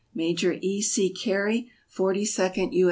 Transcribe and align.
Major 0.15 0.57
E. 0.63 0.81
C. 0.81 1.13
Gary, 1.13 1.69
Forty 1.87 2.25
second 2.25 2.73
U. 2.73 2.79